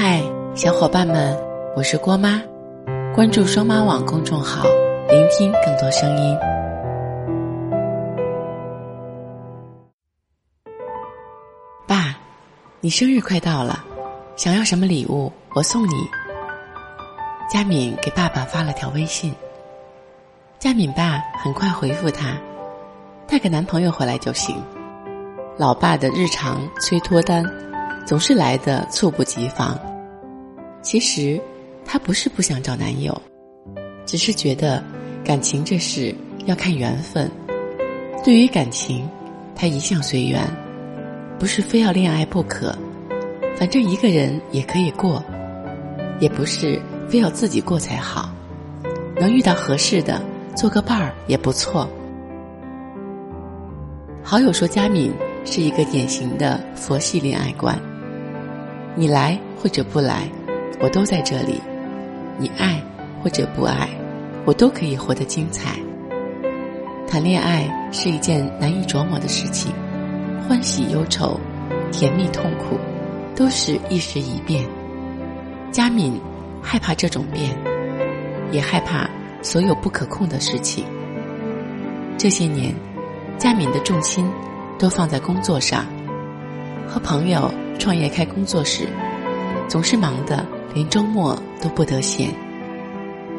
[0.00, 0.22] 嗨，
[0.54, 1.36] 小伙伴们，
[1.74, 2.40] 我是郭妈，
[3.12, 4.62] 关注双妈网公众号，
[5.08, 6.38] 聆听更多声音。
[11.84, 12.16] 爸，
[12.80, 13.84] 你生日快到了，
[14.36, 15.94] 想要什么礼物，我送你。
[17.50, 19.34] 佳敏给爸爸发了条微信，
[20.60, 22.38] 佳敏爸很快回复他，
[23.26, 24.62] 带个男朋友回来就行。
[25.56, 27.44] 老爸的日常催脱单。
[28.08, 29.78] 总是来的猝不及防。
[30.80, 31.38] 其实，
[31.84, 33.14] 她不是不想找男友，
[34.06, 34.82] 只是觉得
[35.22, 36.14] 感情这事
[36.46, 37.30] 要看缘分。
[38.24, 39.06] 对于感情，
[39.54, 40.42] 他一向随缘，
[41.38, 42.74] 不是非要恋爱不可，
[43.58, 45.22] 反正一个人也可以过；
[46.18, 48.30] 也不是非要自己过才好，
[49.20, 50.18] 能遇到合适的，
[50.56, 51.86] 做个伴儿也不错。
[54.22, 55.12] 好友说，佳敏
[55.44, 57.78] 是一个典型的佛系恋爱观。
[58.94, 60.28] 你来或者不来，
[60.80, 61.60] 我都在这里；
[62.38, 62.82] 你爱
[63.22, 63.88] 或者不爱，
[64.44, 65.78] 我都可以活得精彩。
[67.06, 69.72] 谈恋爱是一件难以琢磨的事情，
[70.48, 71.38] 欢喜忧愁、
[71.90, 72.78] 甜蜜痛苦，
[73.34, 74.64] 都是一时一变。
[75.70, 76.20] 佳敏
[76.62, 77.56] 害怕这种变，
[78.50, 79.08] 也害怕
[79.42, 80.84] 所有不可控的事情。
[82.18, 82.74] 这些年，
[83.38, 84.28] 佳敏的重心
[84.78, 85.86] 都放在工作上，
[86.88, 87.50] 和朋友。
[87.78, 88.88] 创业开工作室，
[89.68, 92.28] 总是忙得连周末都不得闲。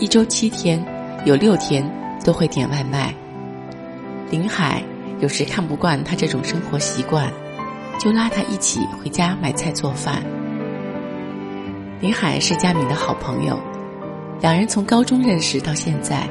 [0.00, 0.82] 一周七天，
[1.24, 1.88] 有六天
[2.24, 3.14] 都会点外卖。
[4.30, 4.82] 林海
[5.20, 7.30] 有时看不惯他这种生活习惯，
[7.98, 10.22] 就拉他一起回家买菜做饭。
[12.00, 13.60] 林海是佳敏的好朋友，
[14.40, 16.26] 两人从高中认识到现在，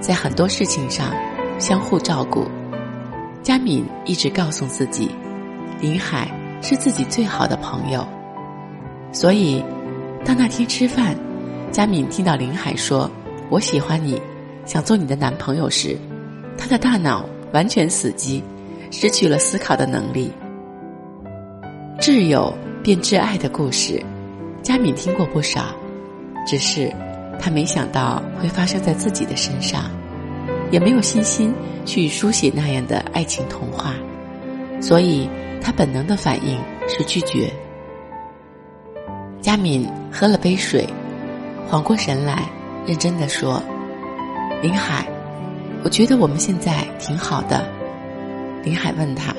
[0.00, 1.14] 在很多事情上
[1.58, 2.46] 相互照顾。
[3.42, 5.08] 佳敏一直告诉自己，
[5.80, 6.41] 林海。
[6.62, 8.06] 是自己最好的朋友，
[9.12, 9.62] 所以，
[10.24, 11.16] 当那天吃饭，
[11.72, 13.10] 佳敏听到林海说
[13.50, 14.20] “我喜欢你，
[14.64, 15.98] 想做你的男朋友”时，
[16.56, 18.42] 他的大脑完全死机，
[18.92, 20.30] 失去了思考的能力。
[21.98, 24.00] 挚友变挚爱的故事，
[24.62, 25.74] 佳敏听过不少，
[26.46, 26.92] 只是
[27.40, 29.90] 他没想到会发生在自己的身上，
[30.70, 31.52] 也没有信心
[31.84, 33.94] 去书写那样的爱情童话，
[34.82, 35.30] 所以。
[35.64, 37.48] 他本能的反应是拒绝。
[39.40, 40.84] 佳敏喝了杯水，
[41.68, 42.50] 缓过神来，
[42.84, 43.62] 认真的说
[44.60, 45.06] ：“林海，
[45.84, 47.64] 我觉得我们现在挺好的。”
[48.64, 49.32] 林海问他：“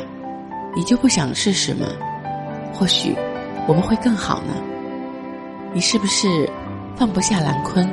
[0.73, 1.87] 你就不想试试吗？
[2.73, 3.13] 或许
[3.67, 4.53] 我们会更好呢？
[5.73, 6.49] 你是不是
[6.95, 7.85] 放不下兰坤？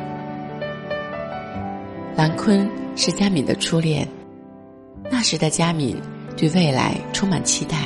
[2.15, 4.07] 兰坤是佳敏的初恋，
[5.11, 6.01] 那时的佳敏
[6.37, 7.77] 对未来充满期待。”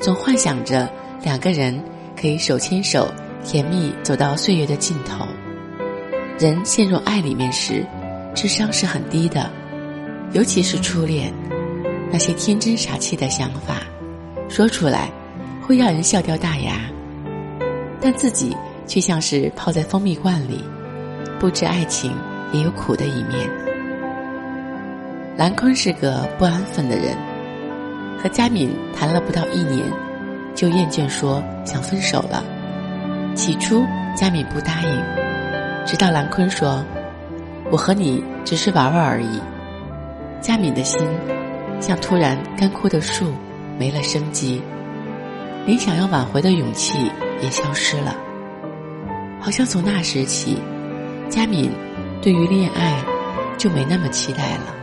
[0.00, 0.88] 总幻想着
[1.22, 1.82] 两个人
[2.20, 3.08] 可以手牵手，
[3.44, 5.26] 甜蜜走到岁月的尽头。
[6.38, 7.84] 人陷入爱里面时，
[8.34, 9.50] 智商是很低的，
[10.32, 11.32] 尤其是初恋，
[12.12, 13.82] 那些天真傻气的想法，
[14.48, 15.10] 说出来
[15.60, 16.74] 会让人笑掉大牙。
[18.00, 18.56] 但自己
[18.86, 20.62] 却像是泡在蜂蜜罐里，
[21.40, 22.12] 不知爱情
[22.52, 23.50] 也有苦的一面。
[25.36, 27.16] 兰坤是个不安分的人。
[28.22, 29.84] 和佳敏谈了不到一年，
[30.54, 32.44] 就厌倦说想分手了。
[33.34, 33.84] 起初
[34.16, 36.84] 佳敏不答应，直到兰坤说
[37.70, 39.40] ：“我和你只是玩玩而已。”
[40.42, 41.06] 佳敏的心
[41.80, 43.32] 像突然干枯的树，
[43.78, 44.60] 没了生机，
[45.64, 48.16] 连想要挽回的勇气也消失了。
[49.40, 50.58] 好像从那时起，
[51.28, 51.70] 佳敏
[52.20, 53.00] 对于恋爱
[53.56, 54.74] 就没那么期待了。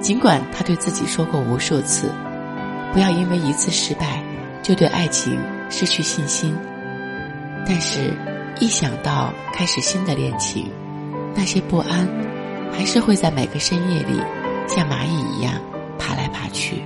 [0.00, 2.10] 尽管他对自己说过无数次，
[2.92, 4.22] 不要因为一次失败
[4.62, 6.56] 就对爱情失去信心，
[7.66, 8.12] 但是，
[8.60, 10.70] 一想到开始新的恋情，
[11.34, 12.08] 那些不安
[12.72, 14.20] 还是会在每个深夜里
[14.68, 15.54] 像蚂蚁一样
[15.98, 16.82] 爬来爬去。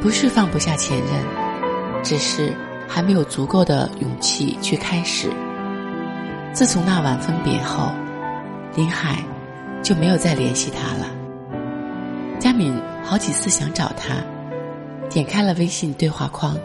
[0.00, 2.52] 不是放不下前任，只是
[2.88, 5.30] 还没有足够的勇气去开始。
[6.52, 7.90] 自从那晚分别后，
[8.74, 9.22] 林海
[9.82, 11.06] 就没有再联系他了。
[12.54, 12.72] 佳敏
[13.02, 14.22] 好几次想找他，
[15.10, 16.56] 点开了微信对话框，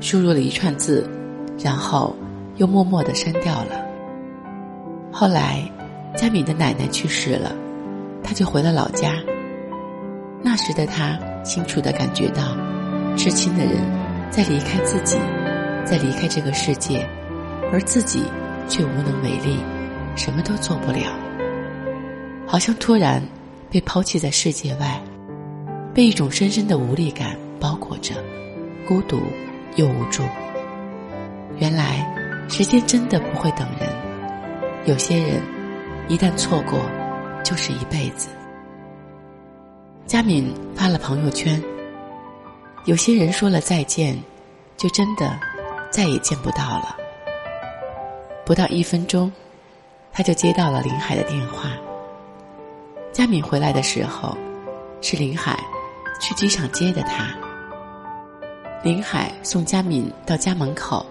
[0.00, 1.10] 输入了一串字，
[1.58, 2.14] 然后
[2.58, 3.84] 又默默的删掉了。
[5.10, 5.68] 后来，
[6.16, 7.50] 佳敏的奶奶去世了，
[8.22, 9.14] 他就回了老家。
[10.40, 12.56] 那时的他清楚的感觉到，
[13.16, 13.74] 至亲的人
[14.30, 15.18] 在离开自己，
[15.84, 17.04] 在离开这个世界，
[17.72, 18.22] 而自己
[18.68, 19.58] 却无能为力，
[20.14, 21.12] 什么都做不了，
[22.46, 23.20] 好像突然。
[23.72, 25.02] 被抛弃在世界外，
[25.94, 28.14] 被一种深深的无力感包裹着，
[28.86, 29.22] 孤独
[29.76, 30.22] 又无助。
[31.56, 32.06] 原来
[32.50, 33.88] 时间真的不会等人，
[34.84, 35.40] 有些人
[36.06, 36.80] 一旦错过，
[37.42, 38.28] 就是一辈子。
[40.04, 41.58] 佳敏发了朋友圈，
[42.84, 44.22] 有些人说了再见，
[44.76, 45.40] 就真的
[45.90, 46.94] 再也见不到了。
[48.44, 49.32] 不到一分钟，
[50.12, 51.70] 他就接到了林海的电话。
[53.12, 54.36] 佳敏回来的时候，
[55.02, 55.62] 是林海
[56.18, 57.28] 去机场接的他。
[58.82, 61.04] 林海送佳敏到家门口，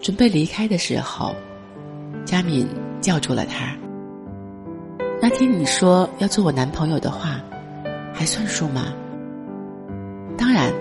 [0.00, 1.34] 准备离开的时候，
[2.24, 2.68] 佳敏
[3.00, 3.76] 叫住了他。
[5.20, 7.40] 那天你说要做我男朋友的话，
[8.12, 8.94] 还算数吗？
[10.38, 10.72] 当然。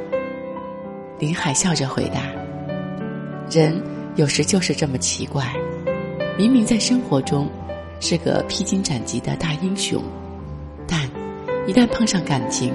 [1.20, 2.22] 林海笑着回答
[3.50, 3.82] ：“人
[4.16, 5.54] 有时就是这么奇怪，
[6.38, 7.48] 明明在生活中
[8.02, 10.04] 是个披荆斩棘的大英雄，
[11.66, 12.74] 一旦碰上感情，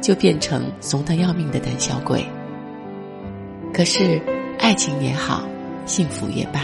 [0.00, 2.24] 就变成怂得要命的胆小鬼。
[3.72, 4.20] 可是，
[4.58, 5.44] 爱情也好，
[5.86, 6.60] 幸福也罢，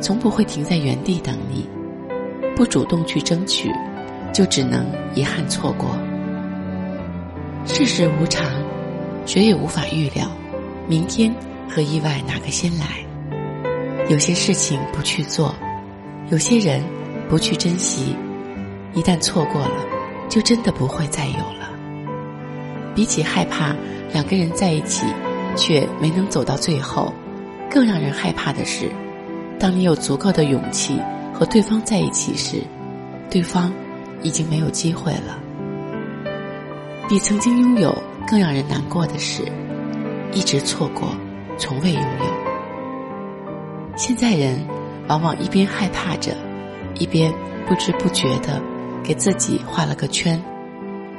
[0.00, 1.68] 从不会停在原地等你。
[2.54, 3.70] 不主动去争取，
[4.32, 5.96] 就只能遗憾错过。
[7.64, 8.50] 世事无常，
[9.24, 10.26] 谁也无法预料。”
[10.88, 11.32] 明天
[11.68, 12.86] 和意外哪个先来？
[14.08, 15.54] 有些事情不去做，
[16.28, 16.82] 有些人
[17.28, 18.14] 不去珍惜，
[18.92, 19.86] 一旦错过了，
[20.32, 21.68] 就真的不会再有了。
[22.94, 23.76] 比起害怕
[24.14, 25.04] 两个人在一起
[25.56, 27.12] 却没能走到最后，
[27.70, 28.90] 更让人害怕的是，
[29.58, 30.98] 当你有足够的勇气
[31.34, 32.62] 和对方在一起时，
[33.28, 33.70] 对方
[34.22, 35.38] 已经没有机会了。
[37.10, 37.94] 比曾经拥有
[38.26, 39.42] 更让人难过的是。
[40.32, 41.14] 一直错过，
[41.58, 43.96] 从未拥有。
[43.96, 44.58] 现在人
[45.06, 46.34] 往往一边害怕着，
[46.94, 47.30] 一边
[47.68, 48.58] 不知不觉的
[49.02, 50.40] 给自己画了个圈，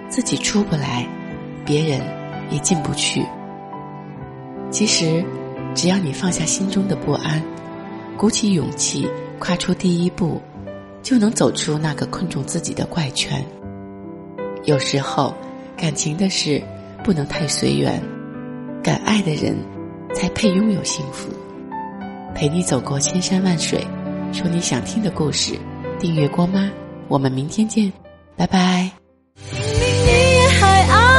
[0.09, 1.07] 自己出不来，
[1.65, 2.01] 别人
[2.49, 3.25] 也进不去。
[4.71, 5.23] 其实，
[5.75, 7.43] 只要你放下心中的不安，
[8.17, 9.07] 鼓起勇气
[9.37, 10.41] 跨出第一步，
[11.01, 13.43] 就能走出那个困住自己的怪圈。
[14.63, 15.35] 有时候，
[15.75, 16.61] 感情的事
[17.03, 18.01] 不能太随缘。
[18.81, 19.55] 敢爱的人，
[20.13, 21.29] 才配拥有幸福。
[22.33, 23.85] 陪你走过千山万水，
[24.31, 25.57] 说你想听的故事。
[25.99, 26.69] 订阅郭妈，
[27.07, 27.91] 我们明天见，
[28.35, 28.89] 拜拜。
[29.51, 31.12] 明明你也还爱